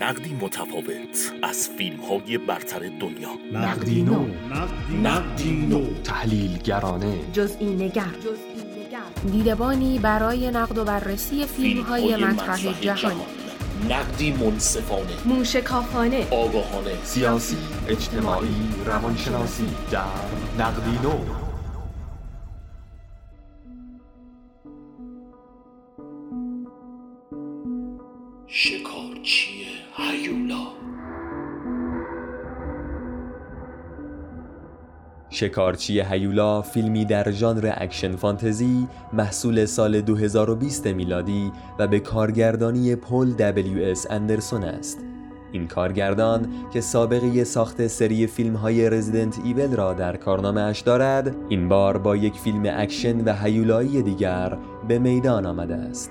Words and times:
نقدی 0.00 0.34
متفاوت 0.40 1.32
از 1.42 1.68
فیلم 1.78 2.00
های 2.00 2.38
برتر 2.38 2.78
دنیا. 2.78 3.30
نقدی 3.52 4.02
نو. 4.02 4.26
نقدی 5.02 5.52
نو. 5.52 5.84
تحلیلگرانه. 6.04 7.18
جزئی 7.32 7.74
نگر 7.74 8.04
دیدبانی 9.32 9.98
برای 9.98 10.50
نقد 10.50 10.78
و 10.78 10.84
بررسی 10.84 11.44
فیلم 11.46 11.82
های 11.82 12.16
مطرح 12.16 12.80
جهانی 12.80 13.20
نقدی 13.90 14.32
منصفانه. 14.32 15.12
موشکافانه. 15.24 16.26
آگاهانه. 16.30 17.04
سیاسی 17.04 17.56
اجتماعی 17.88 18.68
روانشناسی. 18.86 19.66
در 19.90 20.00
نقدی 20.58 20.98
نو. 21.02 21.43
شکارچی 28.46 29.66
هیولا 29.96 30.66
شکارچی 35.30 36.00
هیولا 36.00 36.62
فیلمی 36.62 37.04
در 37.04 37.30
ژانر 37.30 37.72
اکشن 37.76 38.16
فانتزی 38.16 38.88
محصول 39.12 39.64
سال 39.64 40.00
2020 40.00 40.86
میلادی 40.86 41.52
و 41.78 41.88
به 41.88 42.00
کارگردانی 42.00 42.96
پل 42.96 43.32
دبلیو 43.32 43.84
اس 43.84 44.06
اندرسون 44.10 44.64
است. 44.64 44.98
این 45.52 45.68
کارگردان 45.68 46.48
که 46.72 46.80
سابقه 46.80 47.44
ساخت 47.44 47.86
سری 47.86 48.26
فیلم 48.26 48.56
های 48.56 48.90
Resident 48.90 49.38
Evil 49.44 49.76
را 49.76 49.94
در 49.94 50.16
کارنامه 50.16 50.60
اش 50.60 50.80
دارد 50.80 51.36
این 51.48 51.68
بار 51.68 51.98
با 51.98 52.16
یک 52.16 52.34
فیلم 52.34 52.62
اکشن 52.66 53.24
و 53.24 53.32
هیولایی 53.32 54.02
دیگر 54.02 54.58
به 54.88 54.98
میدان 54.98 55.46
آمده 55.46 55.74
است. 55.74 56.10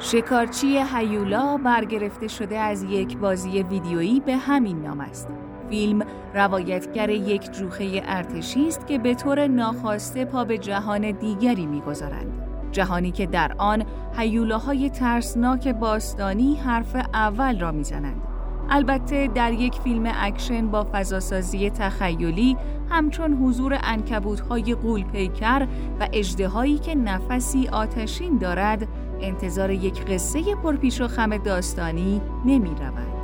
شکارچی 0.00 0.78
هیولا 0.94 1.56
برگرفته 1.56 2.28
شده 2.28 2.58
از 2.58 2.82
یک 2.82 3.18
بازی 3.18 3.62
ویدیویی 3.62 4.20
به 4.20 4.36
همین 4.36 4.82
نام 4.82 5.00
است. 5.00 5.28
فیلم 5.70 6.02
روایتگر 6.34 7.10
یک 7.10 7.50
جوخه 7.52 8.02
ارتشی 8.04 8.68
است 8.68 8.86
که 8.86 8.98
به 8.98 9.14
طور 9.14 9.46
ناخواسته 9.46 10.24
پا 10.24 10.44
به 10.44 10.58
جهان 10.58 11.10
دیگری 11.10 11.66
می‌گذارند. 11.66 12.32
جهانی 12.72 13.10
که 13.10 13.26
در 13.26 13.52
آن 13.58 13.84
هیولاهای 14.16 14.90
ترسناک 14.90 15.68
باستانی 15.68 16.56
حرف 16.56 16.96
اول 17.14 17.60
را 17.60 17.72
می‌زنند. 17.72 18.22
البته 18.70 19.28
در 19.34 19.52
یک 19.52 19.74
فیلم 19.74 20.12
اکشن 20.14 20.68
با 20.68 20.86
فضاسازی 20.92 21.70
تخیلی 21.70 22.56
همچون 22.90 23.32
حضور 23.32 23.78
انکبوت‌های 23.82 24.74
غول 24.74 25.02
پیکر 25.02 25.66
و 26.00 26.08
اژدهایی 26.12 26.78
که 26.78 26.94
نفسی 26.94 27.68
آتشین 27.68 28.38
دارد 28.38 28.88
انتظار 29.20 29.70
یک 29.70 30.06
قصه 30.06 30.54
پرپیش 30.54 31.00
و 31.00 31.08
خم 31.08 31.36
داستانی 31.36 32.20
نمی 32.44 32.68
رود. 32.68 33.18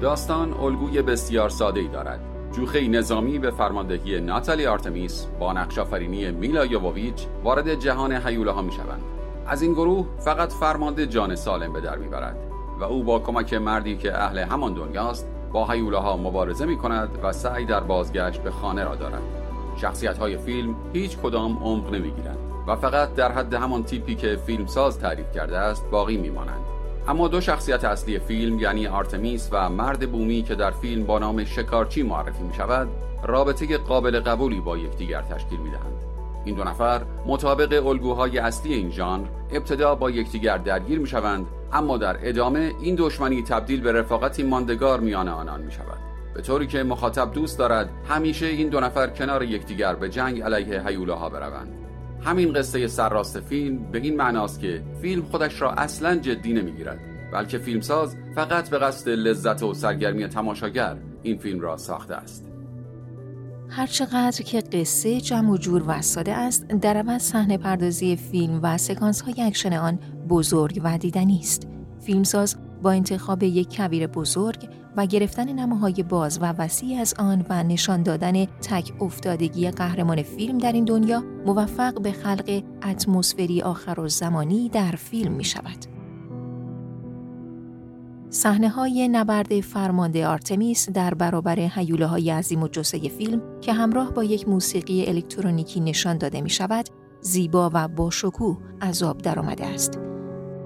داستان 0.00 0.52
الگوی 0.52 1.02
بسیار 1.02 1.48
ساده 1.48 1.80
ای 1.80 1.88
دارد. 1.88 2.20
جوخه 2.52 2.88
نظامی 2.88 3.38
به 3.38 3.50
فرماندهی 3.50 4.20
ناتالی 4.20 4.66
آرتمیس 4.66 5.26
با 5.40 5.52
نقشافرینی 5.52 6.30
میلا 6.30 6.66
یووویچ 6.66 7.26
وارد 7.44 7.74
جهان 7.74 8.12
حیوله 8.12 8.50
ها 8.50 8.62
می 8.62 8.72
شوند. 8.72 9.02
از 9.46 9.62
این 9.62 9.72
گروه 9.72 10.06
فقط 10.18 10.52
فرمانده 10.52 11.06
جان 11.06 11.34
سالم 11.34 11.72
به 11.72 11.80
در 11.80 11.96
می‌برد 11.96 12.36
و 12.80 12.84
او 12.84 13.02
با 13.02 13.18
کمک 13.18 13.54
مردی 13.54 13.96
که 13.96 14.22
اهل 14.22 14.38
همان 14.38 14.74
دنیاست 14.74 15.28
با 15.52 15.66
حیوله 15.66 15.98
ها 15.98 16.16
مبارزه 16.16 16.66
می 16.66 16.76
کند 16.76 17.08
و 17.22 17.32
سعی 17.32 17.64
در 17.64 17.80
بازگشت 17.80 18.42
به 18.42 18.50
خانه 18.50 18.84
را 18.84 18.94
دارد. 18.94 19.22
شخصیت 19.76 20.18
های 20.18 20.36
فیلم 20.36 20.74
هیچ 20.92 21.18
کدام 21.18 21.58
عمق 21.62 21.94
نمی 21.94 22.10
گیرند 22.10 22.49
و 22.70 22.76
فقط 22.76 23.14
در 23.14 23.32
حد 23.32 23.54
همان 23.54 23.84
تیپی 23.84 24.14
که 24.14 24.38
فیلمساز 24.46 24.98
تعریف 24.98 25.32
کرده 25.34 25.58
است 25.58 25.90
باقی 25.90 26.16
میمانند. 26.16 26.64
اما 27.08 27.28
دو 27.28 27.40
شخصیت 27.40 27.84
اصلی 27.84 28.18
فیلم 28.18 28.58
یعنی 28.58 28.86
آرتمیس 28.86 29.48
و 29.52 29.68
مرد 29.68 30.10
بومی 30.10 30.42
که 30.42 30.54
در 30.54 30.70
فیلم 30.70 31.06
با 31.06 31.18
نام 31.18 31.44
شکارچی 31.44 32.02
معرفی 32.02 32.42
می 32.42 32.54
شود 32.54 32.88
رابطه 33.24 33.78
قابل 33.78 34.20
قبولی 34.20 34.60
با 34.60 34.78
یکدیگر 34.78 35.22
تشکیل 35.22 35.60
می 35.60 35.70
دهند. 35.70 36.00
این 36.44 36.54
دو 36.54 36.64
نفر 36.64 37.00
مطابق 37.26 37.86
الگوهای 37.86 38.38
اصلی 38.38 38.74
این 38.74 38.90
ژانر 38.90 39.26
ابتدا 39.52 39.94
با 39.94 40.10
یکدیگر 40.10 40.58
درگیر 40.58 40.98
می 40.98 41.06
شوند 41.06 41.46
اما 41.72 41.96
در 41.96 42.16
ادامه 42.22 42.72
این 42.80 42.94
دشمنی 42.98 43.42
تبدیل 43.42 43.80
به 43.80 43.92
رفاقتی 43.92 44.42
ماندگار 44.42 45.00
میان 45.00 45.28
آنان 45.28 45.60
می 45.60 45.72
شود 45.72 45.98
به 46.34 46.42
طوری 46.42 46.66
که 46.66 46.82
مخاطب 46.82 47.32
دوست 47.32 47.58
دارد 47.58 47.90
همیشه 48.08 48.46
این 48.46 48.68
دو 48.68 48.80
نفر 48.80 49.06
کنار 49.06 49.42
یکدیگر 49.42 49.94
به 49.94 50.08
جنگ 50.08 50.42
علیه 50.42 50.86
هیولاها 50.86 51.28
بروند 51.28 51.89
همین 52.24 52.52
قصه 52.52 52.86
سرراست 52.86 53.40
فیلم 53.40 53.90
به 53.92 53.98
این 53.98 54.16
معناست 54.16 54.60
که 54.60 54.82
فیلم 55.02 55.22
خودش 55.22 55.60
را 55.60 55.72
اصلا 55.72 56.16
جدی 56.16 56.52
نمی‌گیرد 56.52 56.98
بلکه 57.32 57.58
فیلمساز 57.58 58.16
فقط 58.34 58.70
به 58.70 58.78
قصد 58.78 59.08
لذت 59.08 59.62
و 59.62 59.74
سرگرمی 59.74 60.26
تماشاگر 60.26 60.96
این 61.22 61.38
فیلم 61.38 61.60
را 61.60 61.76
ساخته 61.76 62.14
است. 62.14 62.46
هرچقدر 63.68 64.42
که 64.42 64.60
قصه 64.60 65.20
جمع 65.20 65.50
و 65.50 65.56
جور 65.56 65.82
و 65.86 66.02
ساده 66.02 66.32
است 66.32 66.68
در 66.68 66.96
عوض 66.96 67.22
صحنه 67.22 67.58
پردازی 67.58 68.16
فیلم 68.16 68.60
و 68.62 68.78
سکانس 68.78 69.20
های 69.20 69.42
اکشن 69.42 69.72
آن 69.72 69.98
بزرگ 70.28 70.80
و 70.84 70.98
دیدنی 70.98 71.38
است. 71.40 71.68
فیلمساز 72.00 72.56
با 72.82 72.90
انتخاب 72.90 73.42
یک 73.42 73.68
کبیر 73.68 74.06
بزرگ 74.06 74.68
و 74.96 75.06
گرفتن 75.06 75.52
نماهای 75.52 76.02
باز 76.02 76.38
و 76.42 76.54
وسیع 76.58 77.00
از 77.00 77.14
آن 77.18 77.46
و 77.48 77.62
نشان 77.62 78.02
دادن 78.02 78.44
تک 78.44 78.92
افتادگی 79.00 79.70
قهرمان 79.70 80.22
فیلم 80.22 80.58
در 80.58 80.72
این 80.72 80.84
دنیا 80.84 81.24
موفق 81.46 82.02
به 82.02 82.12
خلق 82.12 82.62
اتمسفری 82.82 83.62
آخر 83.62 84.00
و 84.00 84.08
زمانی 84.08 84.68
در 84.68 84.90
فیلم 84.90 85.32
می 85.32 85.44
شود. 85.44 86.00
صحنه 88.30 88.68
های 88.68 89.08
نبرد 89.08 89.60
فرمانده 89.60 90.26
آرتمیس 90.26 90.88
در 90.90 91.14
برابر 91.14 91.54
حیوله 91.54 92.06
های 92.06 92.30
عظیم 92.30 92.62
و 92.62 92.68
جسه 92.68 92.98
فیلم 92.98 93.42
که 93.60 93.72
همراه 93.72 94.12
با 94.12 94.24
یک 94.24 94.48
موسیقی 94.48 95.06
الکترونیکی 95.06 95.80
نشان 95.80 96.18
داده 96.18 96.40
می 96.40 96.50
شود، 96.50 96.88
زیبا 97.20 97.70
و 97.74 97.88
با 97.88 98.10
شکوه 98.10 98.58
از 98.82 98.94
آب 98.94 99.18
درآمده 99.18 99.66
است. 99.66 100.09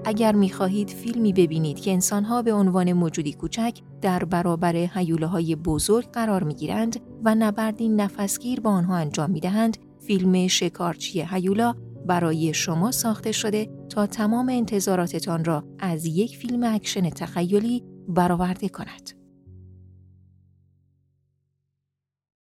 اگر 0.07 0.35
می 0.35 0.49
خواهید 0.49 0.89
فیلمی 0.89 1.33
ببینید 1.33 1.79
که 1.79 1.91
انسانها 1.91 2.41
به 2.41 2.53
عنوان 2.53 2.93
موجودی 2.93 3.33
کوچک 3.33 3.79
در 4.01 4.23
برابر 4.23 4.75
هیولاهای 4.75 5.55
بزرگ 5.55 6.11
قرار 6.11 6.43
می 6.43 6.53
گیرند 6.55 6.99
و 7.23 7.35
نبردی 7.35 7.89
نفسگیر 7.89 8.59
با 8.59 8.69
آنها 8.69 8.95
انجام 8.95 9.31
می 9.31 9.39
دهند، 9.39 9.77
فیلم 10.07 10.47
شکارچی 10.47 11.25
هیولا 11.29 11.75
برای 12.05 12.53
شما 12.53 12.91
ساخته 12.91 13.31
شده 13.31 13.69
تا 13.89 14.07
تمام 14.07 14.49
انتظاراتتان 14.49 15.45
را 15.45 15.63
از 15.79 16.05
یک 16.05 16.37
فیلم 16.37 16.63
اکشن 16.63 17.09
تخیلی 17.09 17.83
برآورده 18.07 18.69
کند. 18.69 19.24